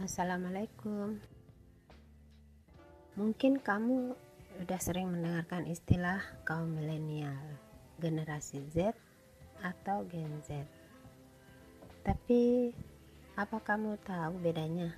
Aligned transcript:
Assalamualaikum. 0.00 1.20
Mungkin 3.20 3.60
kamu 3.60 4.16
sudah 4.56 4.80
sering 4.80 5.12
mendengarkan 5.12 5.68
istilah 5.68 6.24
kaum 6.48 6.72
milenial, 6.72 7.36
generasi 8.00 8.64
Z 8.72 8.96
atau 9.60 10.00
Gen 10.08 10.40
Z. 10.40 10.64
Tapi 12.00 12.72
apa 13.36 13.60
kamu 13.60 14.00
tahu 14.00 14.40
bedanya 14.40 14.96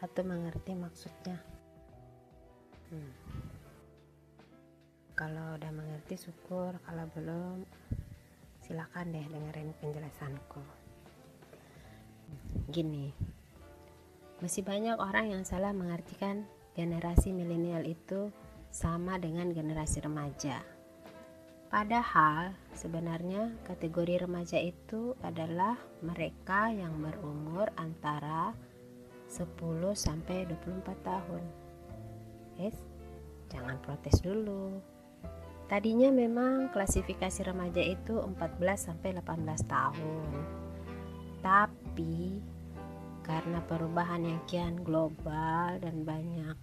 atau 0.00 0.24
mengerti 0.24 0.72
maksudnya? 0.72 1.36
Hmm. 2.88 3.12
Kalau 5.12 5.60
udah 5.60 5.72
mengerti 5.76 6.16
syukur, 6.16 6.72
kalau 6.88 7.04
belum 7.12 7.68
silakan 8.64 9.12
deh 9.12 9.28
dengerin 9.28 9.76
penjelasanku. 9.76 10.64
Gini, 12.72 13.35
masih 14.44 14.60
banyak 14.60 15.00
orang 15.00 15.32
yang 15.32 15.42
salah 15.48 15.72
mengartikan 15.72 16.44
generasi 16.76 17.32
milenial 17.32 17.84
itu 17.88 18.28
sama 18.68 19.16
dengan 19.16 19.48
generasi 19.48 20.04
remaja. 20.04 20.60
Padahal 21.66 22.54
sebenarnya 22.76 23.50
kategori 23.66 24.28
remaja 24.28 24.60
itu 24.60 25.16
adalah 25.24 25.74
mereka 26.04 26.70
yang 26.70 26.94
berumur 27.00 27.72
antara 27.74 28.54
10 29.26 29.50
sampai 29.96 30.46
24 30.46 30.94
tahun. 31.02 31.42
Yes, 32.60 32.76
jangan 33.50 33.80
protes 33.82 34.22
dulu. 34.22 34.78
Tadinya 35.66 36.14
memang 36.14 36.70
klasifikasi 36.70 37.42
remaja 37.42 37.82
itu 37.82 38.14
14 38.22 38.38
sampai 38.78 39.18
18 39.18 39.66
tahun. 39.66 40.30
Tapi 41.42 42.38
karena 43.26 43.58
perubahan 43.66 44.22
yang 44.22 44.40
kian 44.46 44.78
global 44.86 45.82
dan 45.82 46.06
banyak 46.06 46.54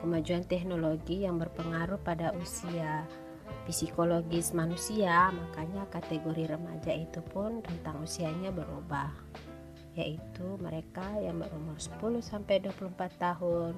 kemajuan 0.00 0.46
teknologi 0.48 1.28
yang 1.28 1.36
berpengaruh 1.36 2.00
pada 2.00 2.32
usia 2.32 3.04
psikologis 3.68 4.56
manusia, 4.56 5.28
makanya 5.28 5.84
kategori 5.92 6.56
remaja 6.56 6.92
itu 6.96 7.20
pun 7.20 7.60
rentang 7.60 8.00
usianya 8.00 8.48
berubah, 8.48 9.12
yaitu 9.92 10.56
mereka 10.56 11.04
yang 11.20 11.36
berumur 11.36 11.76
10 11.76 12.24
sampai 12.24 12.64
24 12.64 12.96
tahun 13.20 13.76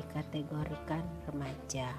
dikategorikan 0.00 1.04
remaja. 1.28 1.92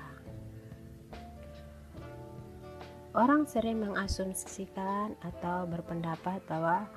Orang 3.14 3.46
sering 3.46 3.86
mengasumsikan 3.86 5.14
atau 5.22 5.70
berpendapat 5.70 6.42
bahwa 6.50 6.90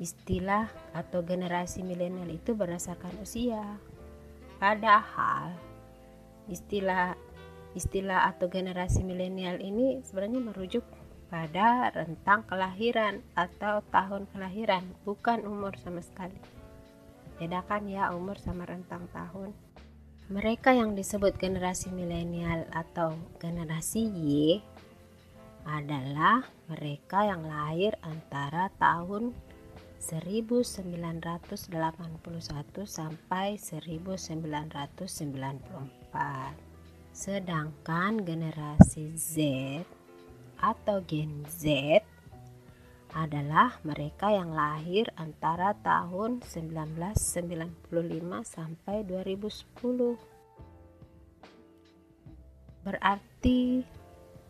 istilah 0.00 0.72
atau 0.96 1.20
generasi 1.20 1.84
milenial 1.84 2.32
itu 2.32 2.56
berdasarkan 2.56 3.20
usia. 3.20 3.60
Padahal 4.56 5.52
istilah 6.48 7.14
istilah 7.76 8.26
atau 8.32 8.50
generasi 8.50 9.06
milenial 9.06 9.60
ini 9.62 10.02
sebenarnya 10.02 10.40
merujuk 10.42 10.82
pada 11.30 11.94
rentang 11.94 12.42
kelahiran 12.50 13.22
atau 13.38 13.86
tahun 13.94 14.26
kelahiran, 14.34 14.82
bukan 15.06 15.46
umur 15.46 15.78
sama 15.78 16.02
sekali. 16.02 16.34
Bedakan 17.38 17.86
ya 17.86 18.10
umur 18.10 18.34
sama 18.42 18.66
rentang 18.66 19.06
tahun. 19.14 19.54
Mereka 20.26 20.74
yang 20.74 20.98
disebut 20.98 21.38
generasi 21.38 21.94
milenial 21.94 22.66
atau 22.74 23.14
generasi 23.38 24.10
Y 24.10 24.58
adalah 25.66 26.42
mereka 26.66 27.26
yang 27.26 27.46
lahir 27.46 27.94
antara 28.02 28.70
tahun 28.78 29.30
1981 30.00 32.88
sampai 32.88 33.60
1994. 33.60 36.56
Sedangkan 37.12 38.24
generasi 38.24 39.12
Z 39.12 39.36
atau 40.56 41.04
Gen 41.04 41.44
Z 41.44 42.00
adalah 43.12 43.76
mereka 43.84 44.32
yang 44.32 44.56
lahir 44.56 45.12
antara 45.20 45.76
tahun 45.84 46.40
1995 46.48 47.92
sampai 48.46 49.04
2010. 49.04 50.16
Berarti 52.80 53.84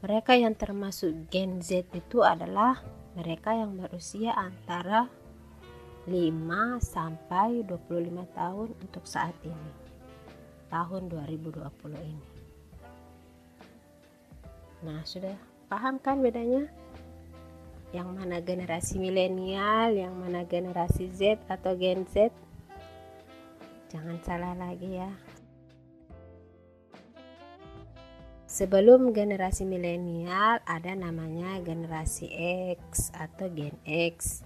mereka 0.05 0.39
yang 0.39 0.55
termasuk 0.55 1.27
Gen 1.33 1.59
Z 1.59 1.91
itu 1.91 2.23
adalah 2.23 2.79
mereka 3.19 3.57
yang 3.57 3.75
berusia 3.75 4.37
antara 4.37 5.11
5 6.11 6.83
sampai 6.83 7.63
25 7.63 8.27
tahun 8.35 8.69
untuk 8.83 9.07
saat 9.07 9.39
ini. 9.47 9.71
Tahun 10.67 11.07
2020 11.07 11.63
ini. 12.03 12.27
Nah, 14.83 15.07
sudah 15.07 15.39
paham 15.71 16.03
kan 16.03 16.19
bedanya? 16.19 16.67
Yang 17.95 18.09
mana 18.11 18.43
generasi 18.43 18.99
milenial, 18.99 19.95
yang 19.95 20.19
mana 20.19 20.43
generasi 20.43 21.15
Z 21.15 21.39
atau 21.47 21.79
Gen 21.79 22.03
Z? 22.11 22.35
Jangan 23.95 24.19
salah 24.27 24.55
lagi 24.59 24.99
ya. 24.99 25.11
Sebelum 28.51 29.15
generasi 29.15 29.63
milenial 29.63 30.59
ada 30.67 30.91
namanya 30.99 31.63
generasi 31.63 32.27
X 32.75 33.15
atau 33.15 33.47
Gen 33.47 33.79
X. 33.87 34.43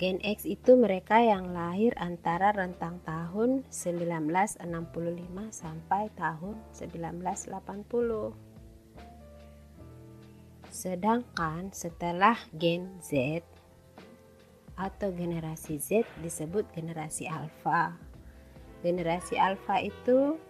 Gen 0.00 0.16
X 0.24 0.48
itu 0.48 0.80
mereka 0.80 1.20
yang 1.20 1.52
lahir 1.52 1.92
antara 2.00 2.56
rentang 2.56 3.04
tahun 3.04 3.68
1965 3.68 4.64
sampai 5.52 6.08
tahun 6.16 6.56
1980. 6.72 7.52
Sedangkan 10.72 11.68
setelah 11.76 12.40
Gen 12.56 12.96
Z 13.04 13.44
atau 14.72 15.12
generasi 15.12 15.76
Z 15.76 16.08
disebut 16.24 16.64
generasi 16.72 17.28
alpha. 17.28 17.92
Generasi 18.80 19.36
alpha 19.36 19.84
itu 19.84 20.40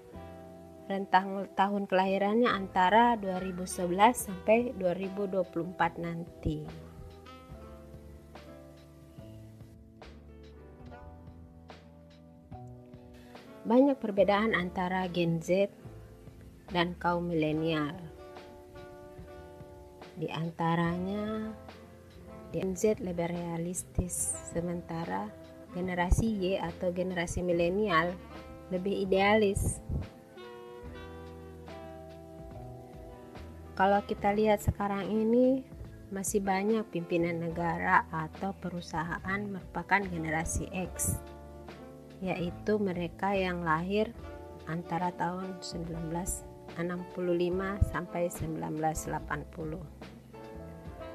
rentang 0.87 1.51
tahun 1.59 1.91
kelahirannya 1.91 2.47
antara 2.47 3.19
2011 3.19 3.67
sampai 4.15 4.79
2024 4.79 5.99
nanti. 5.99 6.90
Banyak 13.71 14.03
perbedaan 14.03 14.51
antara 14.51 15.07
Gen 15.07 15.39
Z 15.39 15.71
dan 16.75 16.99
kaum 16.99 17.31
milenial. 17.31 17.95
Di 20.19 20.27
antaranya, 20.27 21.55
Gen 22.51 22.75
Z 22.75 22.99
lebih 22.99 23.31
realistis, 23.31 24.35
sementara 24.51 25.31
generasi 25.71 26.35
Y 26.35 26.59
atau 26.59 26.91
generasi 26.91 27.47
milenial 27.47 28.11
lebih 28.75 29.07
idealis. 29.07 29.79
Kalau 33.79 34.03
kita 34.03 34.35
lihat 34.35 34.67
sekarang 34.67 35.07
ini, 35.07 35.63
masih 36.11 36.43
banyak 36.43 36.91
pimpinan 36.91 37.39
negara 37.39 38.03
atau 38.11 38.51
perusahaan 38.51 39.41
merupakan 39.47 40.03
generasi 40.03 40.67
X 40.75 41.23
yaitu 42.21 42.77
mereka 42.77 43.33
yang 43.33 43.65
lahir 43.65 44.13
antara 44.69 45.11
tahun 45.17 45.57
1965 45.61 46.77
sampai 47.89 48.29
1980. 48.29 50.01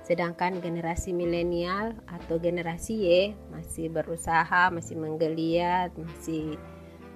Sedangkan 0.06 0.62
generasi 0.62 1.18
milenial 1.18 1.98
atau 2.06 2.38
generasi 2.38 2.94
Y 3.10 3.34
masih 3.50 3.90
berusaha, 3.90 4.70
masih 4.70 4.94
menggeliat, 5.02 5.90
masih 5.98 6.62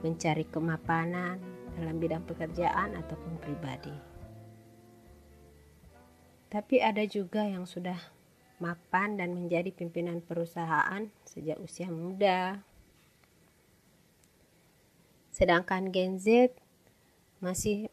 mencari 0.01 0.45
kemapanan 0.49 1.37
dalam 1.77 2.01
bidang 2.01 2.25
pekerjaan 2.25 2.97
ataupun 2.97 3.37
pribadi. 3.37 3.93
Tapi 6.49 6.81
ada 6.81 7.05
juga 7.05 7.45
yang 7.45 7.69
sudah 7.69 7.97
mapan 8.57 9.21
dan 9.21 9.37
menjadi 9.37 9.69
pimpinan 9.69 10.25
perusahaan 10.25 11.05
sejak 11.29 11.61
usia 11.61 11.93
muda, 11.93 12.57
Sedangkan 15.39 15.87
Gen 15.95 16.19
Z 16.19 16.51
masih 17.39 17.87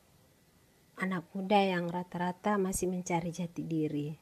anak 0.98 1.30
muda 1.30 1.62
yang 1.62 1.86
rata-rata 1.86 2.58
masih 2.58 2.90
mencari 2.90 3.30
jati 3.30 3.62
diri. 3.62 4.18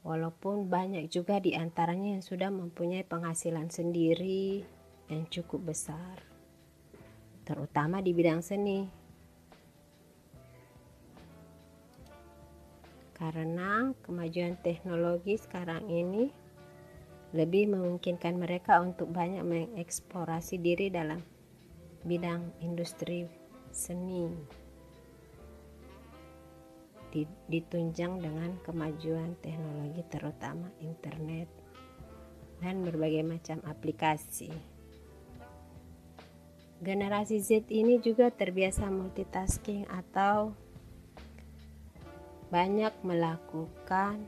Walaupun 0.00 0.72
banyak 0.72 1.12
juga 1.12 1.44
di 1.44 1.52
antaranya 1.52 2.16
yang 2.16 2.24
sudah 2.24 2.48
mempunyai 2.48 3.04
penghasilan 3.04 3.68
sendiri 3.68 4.64
yang 5.12 5.28
cukup 5.28 5.76
besar, 5.76 6.24
terutama 7.44 8.00
di 8.00 8.16
bidang 8.16 8.40
seni. 8.40 8.88
Karena 13.12 13.92
kemajuan 14.08 14.56
teknologi 14.64 15.36
sekarang 15.36 15.84
ini 15.92 16.32
lebih 17.36 17.76
memungkinkan 17.76 18.40
mereka 18.40 18.80
untuk 18.80 19.12
banyak 19.12 19.44
mengeksplorasi 19.44 20.56
diri 20.56 20.88
dalam 20.88 21.31
bidang 22.02 22.50
industri 22.62 23.30
seni 23.70 24.28
ditunjang 27.48 28.24
dengan 28.24 28.56
kemajuan 28.64 29.36
teknologi 29.44 30.00
terutama 30.08 30.72
internet 30.80 31.48
dan 32.64 32.80
berbagai 32.80 33.20
macam 33.20 33.60
aplikasi. 33.68 34.48
Generasi 36.82 37.38
Z 37.38 37.70
ini 37.70 38.02
juga 38.02 38.32
terbiasa 38.32 38.90
multitasking 38.90 39.86
atau 39.86 40.56
banyak 42.50 42.90
melakukan 43.06 44.26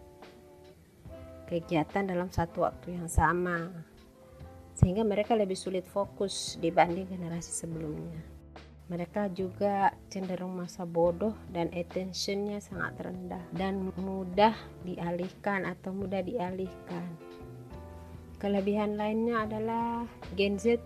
kegiatan 1.50 2.04
dalam 2.06 2.30
satu 2.30 2.64
waktu 2.64 2.94
yang 2.94 3.10
sama 3.10 3.68
sehingga 4.74 5.06
mereka 5.06 5.38
lebih 5.38 5.54
sulit 5.54 5.86
fokus 5.86 6.58
dibanding 6.58 7.06
generasi 7.06 7.50
sebelumnya. 7.54 8.20
Mereka 8.84 9.32
juga 9.32 9.96
cenderung 10.12 10.60
masa 10.60 10.84
bodoh 10.84 11.32
dan 11.48 11.72
attentionnya 11.72 12.60
sangat 12.60 13.00
rendah 13.00 13.40
dan 13.56 13.88
mudah 13.96 14.52
dialihkan 14.84 15.64
atau 15.64 15.96
mudah 15.96 16.20
dialihkan. 16.20 17.08
Kelebihan 18.36 19.00
lainnya 19.00 19.48
adalah 19.48 20.04
Gen 20.36 20.60
Z 20.60 20.76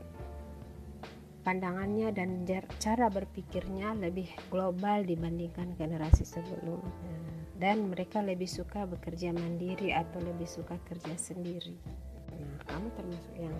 pandangannya 1.43 2.13
dan 2.13 2.47
cara 2.79 3.09
berpikirnya 3.09 3.99
lebih 3.99 4.31
global 4.53 5.03
dibandingkan 5.03 5.75
generasi 5.75 6.23
sebelumnya. 6.23 6.93
Dan 7.59 7.91
mereka 7.91 8.23
lebih 8.23 8.47
suka 8.47 8.87
bekerja 8.87 9.35
mandiri 9.35 9.91
atau 9.91 10.23
lebih 10.23 10.47
suka 10.47 10.79
kerja 10.87 11.19
sendiri. 11.19 11.75
Kamu 12.69 12.93
termasuk 12.93 13.33
yang 13.41 13.57